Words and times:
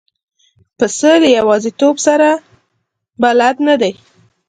پسه 0.77 1.11
له 1.21 1.27
یوازیتوب 1.37 1.95
سره 2.05 2.29
بلد 3.23 3.55
نه 3.67 3.75
دی. 3.81 3.93